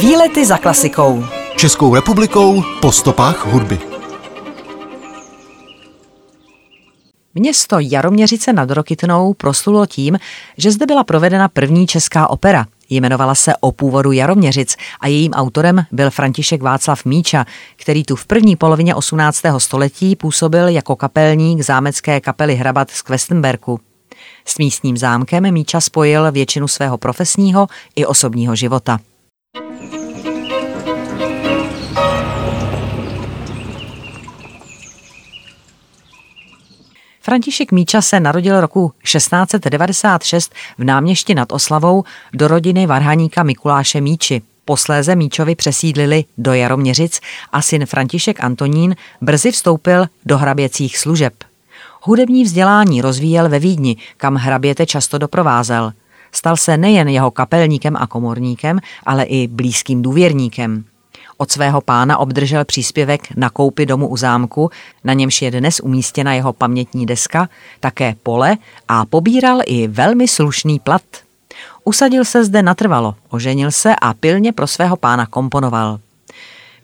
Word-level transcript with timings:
Výlety 0.00 0.46
za 0.46 0.58
klasikou. 0.58 1.24
Českou 1.56 1.94
republikou 1.94 2.62
po 2.80 2.92
stopách 2.92 3.46
hudby. 3.46 3.78
Město 7.34 7.76
Jaroměřice 7.78 8.52
nad 8.52 8.70
Rokytnou 8.70 9.34
proslulo 9.34 9.86
tím, 9.86 10.18
že 10.56 10.70
zde 10.70 10.86
byla 10.86 11.04
provedena 11.04 11.48
první 11.48 11.86
česká 11.86 12.30
opera. 12.30 12.66
Jmenovala 12.90 13.34
se 13.34 13.52
O 13.60 13.72
původu 13.72 14.12
Jaroměřic 14.12 14.76
a 15.00 15.06
jejím 15.06 15.32
autorem 15.32 15.84
byl 15.92 16.10
František 16.10 16.62
Václav 16.62 17.04
Míča, 17.04 17.44
který 17.76 18.04
tu 18.04 18.16
v 18.16 18.26
první 18.26 18.56
polovině 18.56 18.94
18. 18.94 19.42
století 19.58 20.16
působil 20.16 20.68
jako 20.68 20.96
kapelník 20.96 21.60
zámecké 21.60 22.20
kapely 22.20 22.54
Hrabat 22.54 22.90
z 22.90 23.02
Questenberku. 23.02 23.80
S 24.44 24.58
místním 24.58 24.96
zámkem 24.96 25.52
Míča 25.52 25.80
spojil 25.80 26.32
většinu 26.32 26.68
svého 26.68 26.98
profesního 26.98 27.66
i 27.96 28.06
osobního 28.06 28.56
života. 28.56 28.98
František 37.26 37.72
Míča 37.72 38.02
se 38.02 38.20
narodil 38.20 38.60
roku 38.60 38.92
1696 39.02 40.54
v 40.78 40.84
náměšti 40.84 41.34
nad 41.34 41.52
Oslavou 41.52 42.04
do 42.32 42.48
rodiny 42.48 42.86
varhaníka 42.86 43.42
Mikuláše 43.42 44.00
Míči. 44.00 44.42
Posléze 44.64 45.16
Míčovi 45.16 45.54
přesídlili 45.54 46.24
do 46.38 46.54
Jaroměřic 46.54 47.20
a 47.52 47.62
syn 47.62 47.86
František 47.86 48.44
Antonín 48.44 48.96
brzy 49.20 49.50
vstoupil 49.50 50.06
do 50.26 50.38
hraběcích 50.38 50.98
služeb. 50.98 51.34
Hudební 52.02 52.44
vzdělání 52.44 53.02
rozvíjel 53.02 53.48
ve 53.48 53.58
Vídni, 53.58 53.96
kam 54.16 54.34
hraběte 54.34 54.86
často 54.86 55.18
doprovázel. 55.18 55.92
Stal 56.32 56.56
se 56.56 56.76
nejen 56.76 57.08
jeho 57.08 57.30
kapelníkem 57.30 57.96
a 57.96 58.06
komorníkem, 58.06 58.78
ale 59.06 59.24
i 59.24 59.46
blízkým 59.46 60.02
důvěrníkem. 60.02 60.84
Od 61.38 61.50
svého 61.50 61.80
pána 61.80 62.18
obdržel 62.18 62.64
příspěvek 62.64 63.36
na 63.36 63.50
koupi 63.50 63.86
domu 63.86 64.08
u 64.08 64.16
zámku, 64.16 64.70
na 65.04 65.12
němž 65.12 65.42
je 65.42 65.50
dnes 65.50 65.80
umístěna 65.80 66.34
jeho 66.34 66.52
pamětní 66.52 67.06
deska, 67.06 67.48
také 67.80 68.14
pole 68.22 68.56
a 68.88 69.04
pobíral 69.04 69.60
i 69.66 69.88
velmi 69.88 70.28
slušný 70.28 70.78
plat. 70.80 71.02
Usadil 71.84 72.24
se 72.24 72.44
zde 72.44 72.62
natrvalo, 72.62 73.14
oženil 73.30 73.70
se 73.70 73.96
a 74.02 74.14
pilně 74.14 74.52
pro 74.52 74.66
svého 74.66 74.96
pána 74.96 75.26
komponoval. 75.26 75.98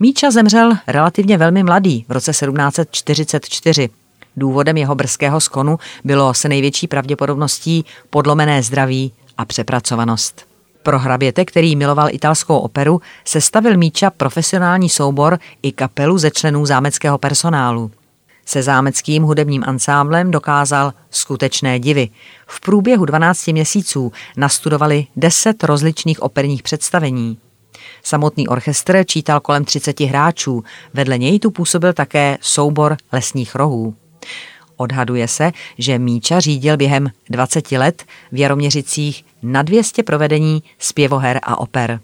Míča 0.00 0.30
zemřel 0.30 0.72
relativně 0.86 1.38
velmi 1.38 1.62
mladý 1.62 2.04
v 2.08 2.12
roce 2.12 2.30
1744. 2.30 3.90
Důvodem 4.36 4.76
jeho 4.76 4.94
brzkého 4.94 5.40
skonu 5.40 5.78
bylo 6.04 6.34
se 6.34 6.48
největší 6.48 6.86
pravděpodobností 6.86 7.84
podlomené 8.10 8.62
zdraví 8.62 9.12
a 9.38 9.44
přepracovanost. 9.44 10.51
Pro 10.82 10.98
hraběte, 10.98 11.44
který 11.44 11.76
miloval 11.76 12.08
italskou 12.10 12.58
operu, 12.58 13.00
se 13.24 13.40
stavil 13.40 13.76
Míča 13.76 14.10
profesionální 14.10 14.88
soubor 14.88 15.38
i 15.62 15.72
kapelu 15.72 16.18
ze 16.18 16.30
členů 16.30 16.66
zámeckého 16.66 17.18
personálu. 17.18 17.90
Se 18.46 18.62
zámeckým 18.62 19.22
hudebním 19.22 19.64
ansámblem 19.66 20.30
dokázal 20.30 20.92
skutečné 21.10 21.78
divy. 21.78 22.08
V 22.46 22.60
průběhu 22.60 23.04
12 23.04 23.46
měsíců 23.46 24.12
nastudovali 24.36 25.06
10 25.16 25.64
rozličných 25.64 26.22
operních 26.22 26.62
představení. 26.62 27.38
Samotný 28.02 28.48
orchestr 28.48 29.04
čítal 29.04 29.40
kolem 29.40 29.64
30 29.64 30.00
hráčů, 30.00 30.64
vedle 30.94 31.18
něj 31.18 31.38
tu 31.38 31.50
působil 31.50 31.92
také 31.92 32.38
soubor 32.40 32.96
lesních 33.12 33.54
rohů. 33.54 33.94
Odhaduje 34.82 35.28
se, 35.28 35.52
že 35.78 35.98
Míča 35.98 36.40
řídil 36.40 36.76
během 36.76 37.10
20 37.30 37.72
let 37.72 38.04
v 38.32 38.36
Jaroměřicích 38.36 39.24
na 39.42 39.62
200 39.62 40.02
provedení 40.02 40.62
zpěvoher 40.78 41.40
a 41.42 41.58
oper. 41.58 42.00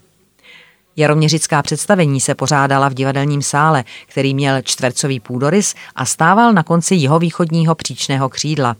Jaroměřická 0.96 1.62
představení 1.62 2.20
se 2.20 2.34
pořádala 2.34 2.88
v 2.88 2.94
divadelním 2.94 3.42
sále, 3.42 3.84
který 4.06 4.34
měl 4.34 4.62
čtvercový 4.62 5.20
půdorys 5.20 5.74
a 5.96 6.04
stával 6.04 6.52
na 6.52 6.62
konci 6.62 6.94
jihovýchodního 6.94 7.74
příčného 7.74 8.28
křídla. 8.28 8.76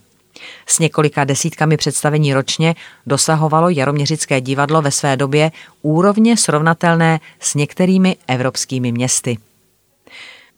S 0.67 0.79
několika 0.79 1.25
desítkami 1.25 1.77
představení 1.77 2.35
ročně 2.35 2.75
dosahovalo 3.07 3.69
Jaroměřické 3.69 4.41
divadlo 4.41 4.83
ve 4.83 4.91
své 4.91 5.17
době 5.17 5.53
úrovně 5.83 6.37
srovnatelné 6.37 7.21
s 7.41 7.55
některými 7.55 8.17
evropskými 8.29 8.93
městy. 8.93 9.39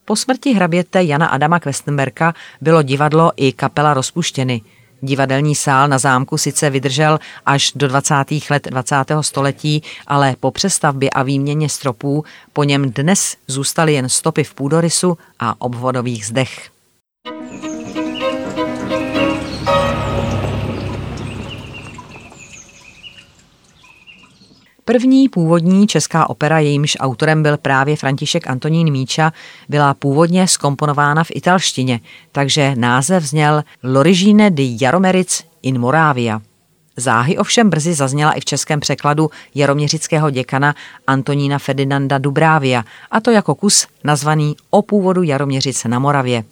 Po 0.04 0.16
smrti 0.16 0.52
hraběte 0.52 1.02
Jana 1.02 1.26
Adama 1.26 1.60
Questenberka 1.60 2.34
bylo 2.60 2.82
divadlo 2.82 3.32
i 3.36 3.52
kapela 3.52 3.94
rozpuštěny. 3.94 4.62
Divadelní 5.02 5.54
sál 5.54 5.88
na 5.88 5.98
zámku 5.98 6.38
sice 6.38 6.70
vydržel 6.70 7.18
až 7.46 7.72
do 7.74 7.88
20. 7.88 8.14
let 8.50 8.68
20. 8.70 8.96
století, 9.20 9.82
ale 10.06 10.34
po 10.40 10.50
přestavbě 10.50 11.10
a 11.10 11.22
výměně 11.22 11.68
stropů 11.68 12.24
po 12.52 12.64
něm 12.64 12.90
dnes 12.90 13.36
zůstaly 13.46 13.94
jen 13.94 14.08
stopy 14.08 14.44
v 14.44 14.54
půdorysu 14.54 15.18
a 15.38 15.60
obvodových 15.60 16.26
zdech. 16.26 16.70
První 24.90 25.28
původní 25.28 25.86
česká 25.86 26.30
opera, 26.30 26.58
jejímž 26.58 26.96
autorem 27.00 27.42
byl 27.42 27.56
právě 27.56 27.96
František 27.96 28.46
Antonín 28.46 28.90
Míča, 28.92 29.32
byla 29.68 29.94
původně 29.94 30.48
skomponována 30.48 31.24
v 31.24 31.30
italštině, 31.34 32.00
takže 32.32 32.74
název 32.76 33.24
zněl 33.24 33.62
L'origine 33.84 34.50
di 34.50 34.76
Jaromeric 34.80 35.44
in 35.62 35.78
Moravia. 35.78 36.40
Záhy 36.96 37.38
ovšem 37.38 37.70
brzy 37.70 37.94
zazněla 37.94 38.32
i 38.32 38.40
v 38.40 38.44
českém 38.44 38.80
překladu 38.80 39.30
jaroměřického 39.54 40.30
děkana 40.30 40.74
Antonína 41.06 41.58
Ferdinanda 41.58 42.18
Dubrávia, 42.18 42.84
a 43.10 43.20
to 43.20 43.30
jako 43.30 43.54
kus 43.54 43.86
nazvaný 44.04 44.56
O 44.70 44.82
původu 44.82 45.22
Jaroměřic 45.22 45.84
na 45.84 45.98
Moravě. 45.98 46.44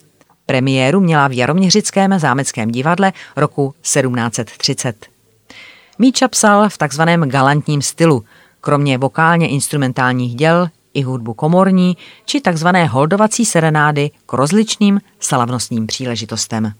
Premiéru 0.45 0.99
měla 0.99 1.27
v 1.27 1.37
Jaroměřickém 1.37 2.19
zámeckém 2.19 2.71
divadle 2.71 3.13
roku 3.35 3.73
1730. 3.81 5.18
Míča 5.99 6.27
psal 6.27 6.69
v 6.69 6.77
takzvaném 6.77 7.29
galantním 7.29 7.81
stylu, 7.81 8.23
kromě 8.61 8.97
vokálně 8.97 9.47
instrumentálních 9.47 10.35
děl 10.35 10.67
i 10.93 11.01
hudbu 11.01 11.33
komorní 11.33 11.97
či 12.25 12.41
takzvané 12.41 12.85
holdovací 12.85 13.45
serenády 13.45 14.11
k 14.25 14.33
rozličným 14.33 15.01
slavnostním 15.19 15.87
příležitostem. 15.87 16.73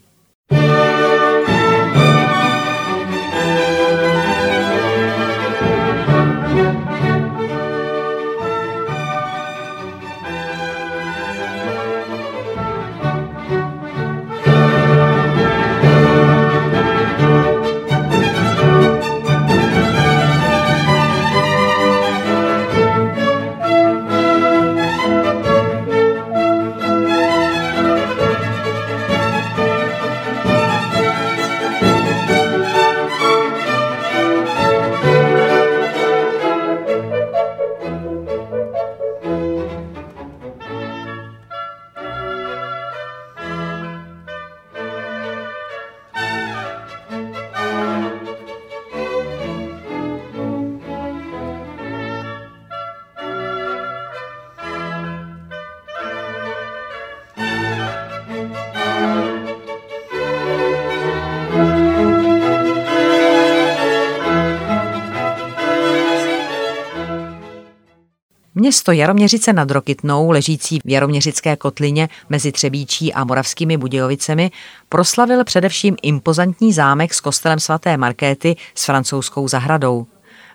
Město 68.60 68.92
Jaroměřice 68.92 69.54
nad 69.54 69.72
Rokytnou, 69.72 70.32
ležící 70.32 70.80
v 70.86 70.90
Jaroměřické 70.90 71.56
kotlině 71.56 72.10
mezi 72.30 72.52
Třebíčí 72.52 73.14
a 73.14 73.24
Moravskými 73.24 73.78
Budějovicemi, 73.78 74.52
proslavil 74.90 75.44
především 75.44 75.96
impozantní 76.02 76.74
zámek 76.74 77.14
s 77.14 77.20
kostelem 77.20 77.60
svaté 77.60 77.98
Markéty 77.98 78.56
s 78.76 78.86
francouzskou 78.86 79.48
zahradou. 79.48 80.08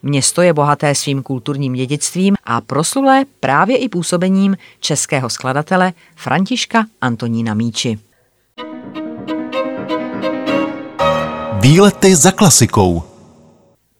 Město 0.02 0.42
je 0.42 0.52
bohaté 0.52 0.94
svým 0.94 1.22
kulturním 1.22 1.72
dědictvím 1.72 2.34
a 2.44 2.60
proslulé 2.60 3.24
právě 3.40 3.76
i 3.76 3.88
působením 3.88 4.56
českého 4.80 5.30
skladatele 5.30 5.92
Františka 6.16 6.86
Antonína 7.00 7.54
Míči. 7.54 7.98
Výlety 11.60 12.16
za 12.16 12.30
klasikou. 12.30 13.13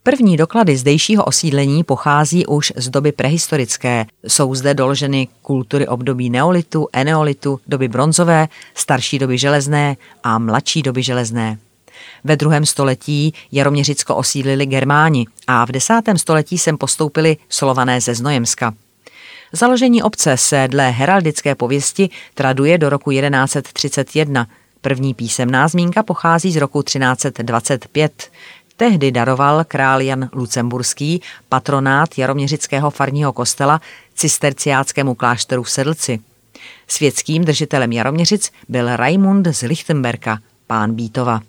První 0.07 0.37
doklady 0.37 0.77
zdejšího 0.77 1.25
osídlení 1.25 1.85
pochází 1.85 2.47
už 2.47 2.73
z 2.77 2.89
doby 2.89 3.13
prehistorické. 3.13 4.07
Jsou 4.29 4.55
zde 4.55 4.75
doloženy 4.75 5.29
kultury 5.43 5.89
období 5.89 6.31
neolitu, 6.31 6.89
eneolitu, 6.93 7.61
doby 7.67 7.89
bronzové, 7.89 8.49
starší 8.75 9.19
doby 9.19 9.39
železné 9.39 9.97
a 10.23 10.39
mladší 10.39 10.83
doby 10.83 11.03
železné. 11.03 11.59
Ve 12.25 12.37
druhém 12.37 12.67
století 12.67 13.35
Jaroměřicko 13.53 14.17
osídlili 14.17 14.67
Germáni 14.67 15.27
a 15.47 15.65
v 15.65 15.73
desátém 15.73 16.19
století 16.19 16.59
sem 16.59 16.79
postoupili 16.79 17.37
Slované 17.49 18.01
ze 18.01 18.15
Znojemska. 18.15 18.75
Založení 19.53 20.03
obce 20.03 20.37
se 20.37 20.69
dle 20.71 20.91
heraldické 20.91 21.55
pověsti 21.55 22.11
traduje 22.35 22.79
do 22.79 22.89
roku 22.91 23.11
1131. 23.11 24.47
První 24.85 25.15
písemná 25.15 25.69
zmínka 25.69 26.03
pochází 26.03 26.53
z 26.53 26.57
roku 26.57 26.83
1325. 26.83 28.31
Tehdy 28.77 29.11
daroval 29.13 29.65
král 29.65 30.01
Jan 30.01 30.29
Lucemburský 30.33 31.23
patronát 31.49 32.19
Jaroměřického 32.19 32.91
farního 32.91 33.33
kostela 33.33 33.81
cisterciáckému 34.15 35.15
klášteru 35.15 35.63
v 35.63 35.71
Sedlci. 35.71 36.21
Světským 36.89 37.45
držitelem 37.45 37.93
Jaroměřic 37.93 38.53
byl 38.69 38.97
Raimund 38.97 39.47
z 39.47 39.63
Lichtenberka, 39.63 40.39
pán 40.67 40.95
Bítova. 40.95 41.41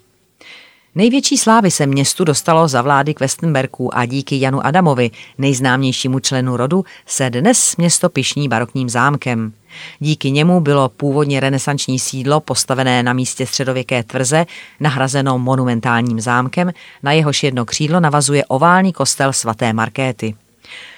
Největší 0.96 1.38
slávy 1.38 1.72
se 1.72 1.86
městu 1.86 2.24
dostalo 2.24 2.68
za 2.68 2.82
vlády 2.82 3.14
Questenberků 3.14 3.98
a 3.98 4.06
díky 4.06 4.40
Janu 4.40 4.66
Adamovi, 4.66 5.12
nejznámějšímu 5.38 6.20
členu 6.20 6.58
rodu, 6.58 6.86
se 7.06 7.30
dnes 7.30 7.78
město 7.78 8.10
pišní 8.10 8.50
barokním 8.50 8.90
zámkem. 8.90 9.54
Díky 10.00 10.32
němu 10.32 10.60
bylo 10.60 10.90
původně 10.90 11.40
renesanční 11.40 12.00
sídlo 12.00 12.40
postavené 12.40 13.04
na 13.04 13.14
místě 13.14 13.48
středověké 13.48 14.04
tvrze 14.04 14.46
nahrazeno 14.80 15.40
monumentálním 15.40 16.20
zámkem, 16.20 16.72
na 17.04 17.12
jehož 17.12 17.44
jedno 17.44 17.66
křídlo 17.66 18.00
navazuje 18.00 18.46
oválný 18.46 18.94
kostel 18.94 19.34
svaté 19.34 19.74
Markéty. 19.74 20.36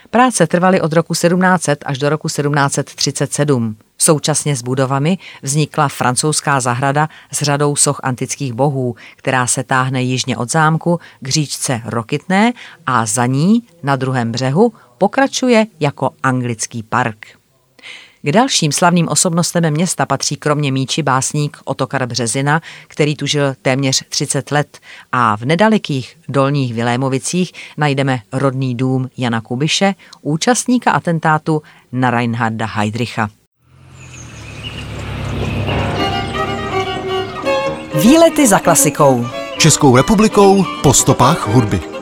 Práce 0.10 0.48
trvaly 0.48 0.82
od 0.82 0.94
roku 0.94 1.14
1700 1.14 1.84
až 1.86 1.98
do 1.98 2.10
roku 2.10 2.28
1737. 2.28 3.76
Současně 3.98 4.56
s 4.56 4.62
budovami 4.62 5.18
vznikla 5.42 5.88
francouzská 5.88 6.60
zahrada 6.60 7.10
s 7.32 7.42
řadou 7.42 7.76
soch 7.76 8.00
antických 8.04 8.54
bohů, 8.54 8.96
která 9.16 9.48
se 9.48 9.64
táhne 9.64 10.04
jižně 10.04 10.38
od 10.38 10.52
zámku 10.52 11.00
k 11.20 11.28
říčce 11.28 11.82
Rokitné 11.86 12.54
a 12.86 13.06
za 13.06 13.26
ní 13.26 13.64
na 13.84 13.96
druhém 13.96 14.32
břehu 14.32 14.74
pokračuje 14.98 15.66
jako 15.80 16.10
anglický 16.24 16.84
park. 16.84 17.37
K 18.22 18.32
dalším 18.32 18.72
slavným 18.72 19.08
osobnostem 19.08 19.72
města 19.72 20.06
patří 20.06 20.36
kromě 20.36 20.72
Míči 20.72 21.04
básník 21.04 21.58
Otokar 21.66 22.06
Březina, 22.06 22.62
který 22.88 23.16
tu 23.16 23.26
žil 23.26 23.54
téměř 23.62 24.04
30 24.10 24.52
let 24.52 24.80
a 25.12 25.38
v 25.38 25.42
nedalekých 25.46 26.18
dolních 26.30 26.74
Vilémovicích 26.74 27.54
najdeme 27.78 28.20
rodný 28.32 28.76
dům 28.76 29.10
Jana 29.18 29.42
Kubiše, 29.42 29.96
účastníka 30.22 30.92
atentátu 30.92 31.62
na 31.92 32.12
Reinharda 32.12 32.66
Heydricha. 32.66 33.30
Výlety 38.02 38.48
za 38.48 38.60
klasikou. 38.60 39.28
Českou 39.58 39.98
republikou 39.98 40.66
po 40.84 40.94
stopách 40.94 41.48
hudby. 41.48 41.97